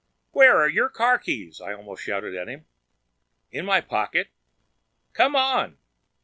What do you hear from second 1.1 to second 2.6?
keys?" I almost shouted at